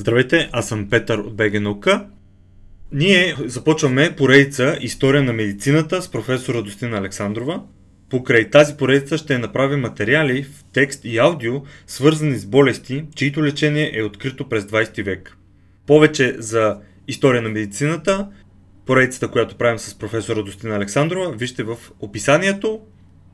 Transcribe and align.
Здравейте, 0.00 0.48
аз 0.52 0.68
съм 0.68 0.90
Петър 0.90 1.18
от 1.18 1.36
БГ 1.36 1.60
Наука. 1.60 2.06
Ние 2.92 3.36
започваме 3.44 4.16
поредица 4.16 4.78
История 4.80 5.22
на 5.22 5.32
медицината 5.32 6.02
с 6.02 6.10
професор 6.10 6.54
Радостина 6.54 6.98
Александрова. 6.98 7.62
Покрай 8.10 8.50
тази 8.50 8.76
поредица 8.76 9.18
ще 9.18 9.38
направим 9.38 9.80
материали 9.80 10.42
в 10.42 10.64
текст 10.72 11.04
и 11.04 11.18
аудио, 11.18 11.62
свързани 11.86 12.36
с 12.36 12.46
болести, 12.46 13.04
чието 13.14 13.44
лечение 13.44 13.92
е 13.94 14.02
открито 14.02 14.48
през 14.48 14.64
20 14.64 15.02
век. 15.02 15.36
Повече 15.86 16.36
за 16.38 16.78
История 17.08 17.42
на 17.42 17.48
медицината, 17.48 18.28
поредицата, 18.86 19.28
която 19.28 19.56
правим 19.56 19.78
с 19.78 19.98
професор 19.98 20.36
Радостина 20.36 20.76
Александрова, 20.76 21.32
вижте 21.32 21.62
в 21.62 21.76
описанието. 22.00 22.80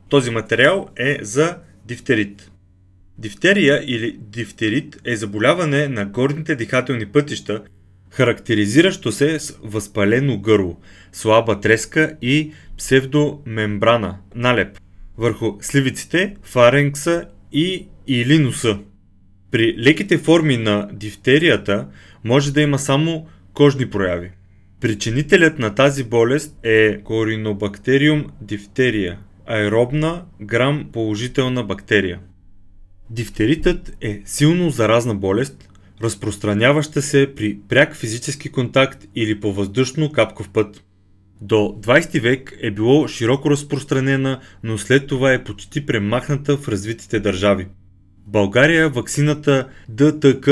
Този 0.09 0.31
материал 0.31 0.89
е 0.97 1.17
за 1.21 1.57
дифтерит. 1.85 2.51
Дифтерия 3.17 3.83
или 3.85 4.17
дифтерит 4.19 5.01
е 5.05 5.15
заболяване 5.15 5.87
на 5.87 6.05
горните 6.05 6.55
дихателни 6.55 7.05
пътища, 7.05 7.63
характеризиращо 8.09 9.11
се 9.11 9.39
с 9.39 9.53
възпалено 9.63 10.39
гърло, 10.39 10.77
слаба 11.11 11.59
треска 11.59 12.17
и 12.21 12.51
псевдомембрана, 12.77 14.17
налеп, 14.35 14.77
върху 15.17 15.57
сливиците, 15.61 16.35
фаренкса 16.43 17.25
и 17.51 17.87
или 18.07 18.39
носа. 18.39 18.79
При 19.51 19.75
леките 19.77 20.17
форми 20.17 20.57
на 20.57 20.89
дифтерията 20.93 21.87
може 22.23 22.53
да 22.53 22.61
има 22.61 22.79
само 22.79 23.27
кожни 23.53 23.89
прояви. 23.89 24.31
Причинителят 24.81 25.59
на 25.59 25.75
тази 25.75 26.03
болест 26.03 26.55
е 26.63 27.01
коринобактериум 27.03 28.25
дифтерия, 28.41 29.19
аеробна 29.45 30.25
грам 30.41 30.89
положителна 30.93 31.63
бактерия. 31.63 32.19
Дифтеритът 33.09 33.97
е 34.01 34.21
силно 34.25 34.69
заразна 34.69 35.15
болест, 35.15 35.69
разпространяваща 36.01 37.01
се 37.01 37.33
при 37.35 37.59
пряк 37.69 37.95
физически 37.95 38.49
контакт 38.49 39.05
или 39.15 39.39
по 39.39 39.53
въздушно 39.53 40.11
капков 40.11 40.49
път. 40.49 40.83
До 41.41 41.55
20 41.55 42.21
век 42.21 42.57
е 42.61 42.71
било 42.71 43.07
широко 43.07 43.51
разпространена, 43.51 44.39
но 44.63 44.77
след 44.77 45.07
това 45.07 45.33
е 45.33 45.43
почти 45.43 45.85
премахната 45.85 46.57
в 46.57 46.67
развитите 46.67 47.19
държави. 47.19 47.67
В 48.27 48.29
България 48.31 48.89
ваксината 48.89 49.67
ДТК 49.89 50.49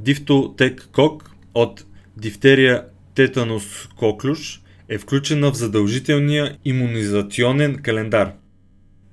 Дифтотек 0.00 0.88
Кок 0.92 1.30
от 1.54 1.84
дифтерия 2.16 2.84
тетанус 3.14 3.88
коклюш 3.96 4.62
е 4.88 4.98
включена 4.98 5.52
в 5.52 5.56
задължителния 5.56 6.56
иммунизационен 6.64 7.74
календар. 7.74 8.32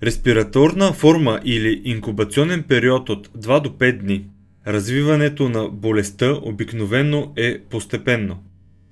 Респираторна 0.04 0.94
форма 0.94 1.40
или 1.46 1.82
инкубационен 1.84 2.64
период 2.64 3.10
от 3.10 3.28
2 3.28 3.62
до 3.62 3.70
5 3.70 3.98
дни. 3.98 4.26
Развиването 4.68 5.50
на 5.50 5.70
болестта 5.70 6.40
обикновено 6.42 7.34
е 7.36 7.60
постепенно. 7.60 8.44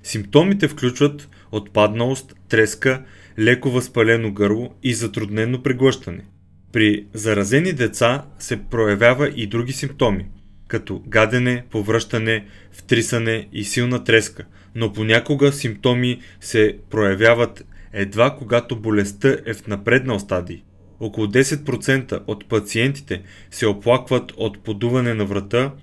Симптомите 0.04 0.68
включват 0.68 1.30
отпадналост, 1.52 2.36
треска, 2.50 3.04
леко 3.40 3.70
възпалено 3.70 4.32
гърло 4.32 4.74
и 4.84 4.94
затруднено 4.94 5.64
преглъщане. 5.64 6.26
При 6.74 7.06
заразени 7.14 7.74
деца 7.74 8.26
се 8.40 8.64
проявява 8.64 9.30
и 9.36 9.48
други 9.48 9.74
симптоми, 9.74 10.26
като 10.68 11.04
гадене, 11.08 11.64
повръщане, 11.70 12.46
втрисане 12.72 13.48
и 13.54 13.64
силна 13.64 14.04
треска, 14.04 14.46
но 14.76 14.94
понякога 14.94 15.52
симптоми 15.52 16.22
се 16.42 16.78
проявяват 16.90 17.66
едва 17.94 18.36
когато 18.40 18.80
болестта 18.80 19.38
е 19.46 19.54
в 19.54 19.68
напреднал 19.68 20.20
стадий. 20.20 20.64
Около 21.00 21.28
10% 21.28 22.24
от 22.28 22.50
пациентите 22.50 23.22
се 23.52 23.68
оплакват 23.68 24.34
от 24.38 24.64
подуване 24.64 25.14
на 25.14 25.26
врата. 25.26 25.74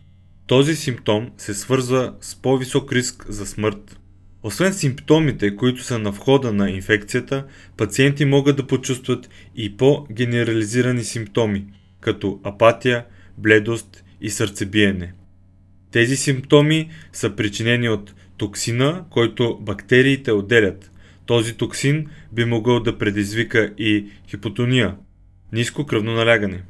Този 0.47 0.77
симптом 0.77 1.31
се 1.37 1.55
свързва 1.55 2.15
с 2.20 2.43
по-висок 2.43 2.93
риск 2.93 3.27
за 3.29 3.47
смърт. 3.47 3.98
Освен 4.42 4.75
симптомите, 4.75 5.57
които 5.57 5.83
са 5.83 5.98
на 5.98 6.11
входа 6.11 6.53
на 6.53 6.70
инфекцията, 6.70 7.47
пациенти 7.77 8.25
могат 8.25 8.57
да 8.57 8.67
почувстват 8.67 9.29
и 9.57 9.77
по-генерализирани 9.77 11.05
симптоми, 11.05 11.64
като 12.01 12.41
апатия, 12.45 13.05
бледост 13.39 14.05
и 14.20 14.30
сърцебиене. 14.30 15.13
Тези 15.91 16.17
симптоми 16.17 16.91
са 17.13 17.36
причинени 17.36 17.89
от 17.89 18.14
токсина, 18.36 19.05
който 19.11 19.58
бактериите 19.61 20.33
отделят. 20.33 20.91
Този 21.27 21.55
токсин 21.57 22.07
би 22.33 22.45
могъл 22.45 22.80
да 22.80 22.98
предизвика 22.98 23.73
и 23.79 24.07
хипотония, 24.29 24.97
ниско 25.55 25.87
кръвно 25.87 26.13
налягане. 26.13 26.63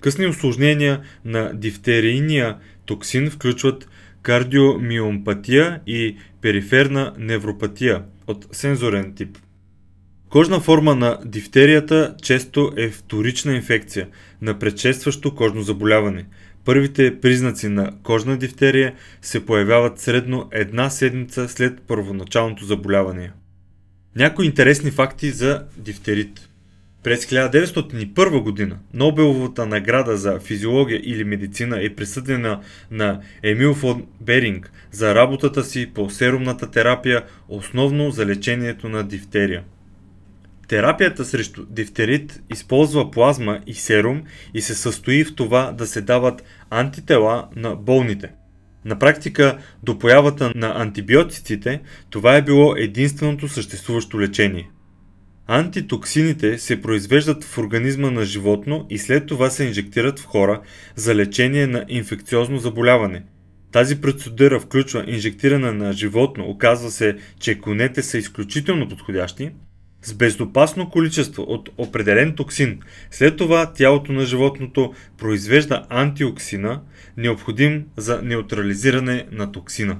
Късни 0.00 0.26
осложнения 0.26 1.00
на 1.24 1.52
дифтерийния 1.54 2.56
токсин 2.86 3.30
включват 3.30 3.88
кардиомиомпатия 4.22 5.80
и 5.86 6.16
периферна 6.40 7.12
невропатия 7.18 8.02
от 8.26 8.46
сензорен 8.52 9.14
тип. 9.14 9.38
Кожна 10.28 10.60
форма 10.60 10.94
на 10.94 11.18
дифтерията 11.24 12.14
често 12.22 12.72
е 12.76 12.88
вторична 12.88 13.54
инфекция 13.54 14.08
на 14.42 14.58
предшестващо 14.58 15.34
кожно 15.34 15.62
заболяване. 15.62 16.26
Първите 16.64 17.20
признаци 17.20 17.68
на 17.68 17.92
кожна 18.02 18.36
дифтерия 18.36 18.94
се 19.22 19.46
появяват 19.46 19.98
средно 19.98 20.48
една 20.52 20.90
седмица 20.90 21.48
след 21.48 21.80
първоначалното 21.80 22.64
заболяване. 22.64 23.32
Някои 24.16 24.46
интересни 24.46 24.90
факти 24.90 25.30
за 25.30 25.64
дифтерит. 25.76 26.49
През 27.02 27.26
1901 27.26 28.42
година 28.42 28.78
Нобеловата 28.94 29.66
награда 29.66 30.16
за 30.16 30.40
физиология 30.40 31.00
или 31.04 31.24
медицина 31.24 31.84
е 31.84 31.94
присъдена 31.94 32.60
на 32.90 33.20
Емил 33.42 33.74
фон 33.74 34.06
Беринг 34.20 34.72
за 34.90 35.14
работата 35.14 35.64
си 35.64 35.90
по 35.94 36.10
серумната 36.10 36.70
терапия, 36.70 37.24
основно 37.48 38.10
за 38.10 38.26
лечението 38.26 38.88
на 38.88 39.08
дифтерия. 39.08 39.62
Терапията 40.68 41.24
срещу 41.24 41.66
дифтерит 41.66 42.42
използва 42.50 43.10
плазма 43.10 43.60
и 43.66 43.74
серум 43.74 44.22
и 44.54 44.60
се 44.60 44.74
състои 44.74 45.24
в 45.24 45.34
това 45.34 45.72
да 45.72 45.86
се 45.86 46.00
дават 46.00 46.44
антитела 46.70 47.48
на 47.56 47.76
болните. 47.76 48.32
На 48.84 48.98
практика, 48.98 49.58
до 49.82 49.98
появата 49.98 50.52
на 50.54 50.82
антибиотиците, 50.82 51.80
това 52.10 52.36
е 52.36 52.42
било 52.42 52.74
единственото 52.76 53.48
съществуващо 53.48 54.20
лечение– 54.20 54.70
Антитоксините 55.52 56.58
се 56.58 56.82
произвеждат 56.82 57.44
в 57.44 57.58
организма 57.58 58.10
на 58.10 58.24
животно 58.24 58.86
и 58.90 58.98
след 58.98 59.26
това 59.26 59.50
се 59.50 59.64
инжектират 59.64 60.20
в 60.20 60.24
хора 60.24 60.60
за 60.94 61.14
лечение 61.14 61.66
на 61.66 61.84
инфекциозно 61.88 62.58
заболяване. 62.58 63.22
Тази 63.72 64.00
процедура 64.00 64.60
включва 64.60 65.04
инжектиране 65.06 65.72
на 65.72 65.92
животно, 65.92 66.44
оказва 66.44 66.90
се, 66.90 67.16
че 67.40 67.60
конете 67.60 68.02
са 68.02 68.18
изключително 68.18 68.88
подходящи, 68.88 69.50
с 70.02 70.14
безопасно 70.14 70.90
количество 70.90 71.42
от 71.42 71.70
определен 71.78 72.34
токсин. 72.34 72.80
След 73.10 73.36
това 73.36 73.72
тялото 73.72 74.12
на 74.12 74.24
животното 74.24 74.94
произвежда 75.18 75.86
антиоксина, 75.88 76.80
необходим 77.16 77.84
за 77.96 78.22
неутрализиране 78.22 79.26
на 79.32 79.52
токсина. 79.52 79.96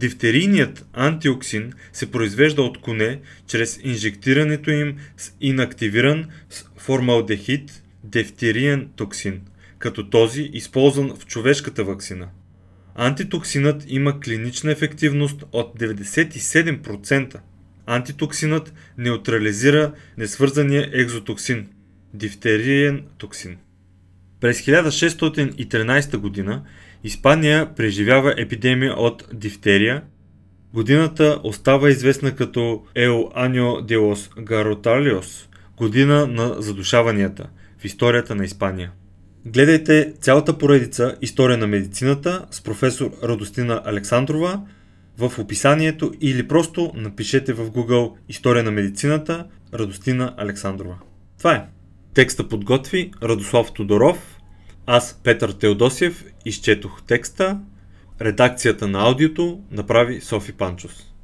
Дифтерийният 0.00 0.86
антиоксин 0.92 1.72
се 1.92 2.10
произвежда 2.10 2.62
от 2.62 2.80
коне 2.80 3.20
чрез 3.46 3.80
инжектирането 3.84 4.70
им 4.70 4.96
с 5.16 5.32
инактивиран 5.40 6.26
с 6.50 6.64
формалдехид 6.76 7.82
дифтериен 8.04 8.88
токсин, 8.96 9.40
като 9.78 10.10
този 10.10 10.50
използван 10.52 11.16
в 11.16 11.26
човешката 11.26 11.84
вакцина. 11.84 12.28
Антитоксинът 12.94 13.84
има 13.88 14.20
клинична 14.20 14.72
ефективност 14.72 15.44
от 15.52 15.80
97%. 15.80 17.40
Антитоксинът 17.86 18.72
неутрализира 18.98 19.92
несвързания 20.18 20.90
екзотоксин– 20.92 21.68
дифтериен 22.14 23.04
токсин. 23.18 23.56
През 24.40 24.60
1613 24.62 26.46
г. 26.46 26.62
Испания 27.04 27.74
преживява 27.74 28.34
епидемия 28.36 28.94
от 28.94 29.28
дифтерия. 29.32 30.02
Годината 30.74 31.40
остава 31.44 31.90
известна 31.90 32.36
като 32.36 32.82
El 32.96 33.34
Año 33.34 33.82
de 33.82 33.96
los 33.96 34.44
Garotalios, 34.44 35.48
година 35.76 36.26
на 36.26 36.62
задушаванията 36.62 37.48
в 37.78 37.84
историята 37.84 38.34
на 38.34 38.44
Испания. 38.44 38.92
Гледайте 39.46 40.12
цялата 40.20 40.58
поредица 40.58 41.16
История 41.22 41.58
на 41.58 41.66
медицината 41.66 42.46
с 42.50 42.62
професор 42.62 43.10
Радостина 43.22 43.82
Александрова 43.84 44.60
в 45.18 45.38
описанието 45.38 46.12
или 46.20 46.48
просто 46.48 46.92
напишете 46.94 47.52
в 47.52 47.70
Google 47.70 48.12
История 48.28 48.64
на 48.64 48.70
медицината 48.70 49.46
Радостина 49.74 50.34
Александрова. 50.36 50.98
Това 51.38 51.54
е. 51.54 51.77
Текста 52.14 52.48
подготви 52.48 53.10
Радослав 53.22 53.72
Тодоров– 53.72 54.34
аз, 54.90 55.20
Петър 55.24 55.52
Теодосиев, 55.52 56.24
изчетох 56.44 57.02
текста, 57.02 57.60
редакцията 58.20 58.88
на 58.88 59.06
аудиото 59.06 59.60
направи 59.70 60.20
Софи 60.20 60.52
Панчос. 60.52 61.14